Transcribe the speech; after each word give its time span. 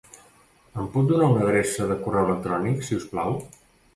Em 0.83 0.87
pot 0.95 1.09
donar 1.11 1.27
una 1.33 1.43
adreça 1.49 1.85
de 1.91 1.99
correu 2.05 2.31
electrònic, 2.31 2.83
si 2.89 2.97
us 3.03 3.09
plau? 3.15 3.37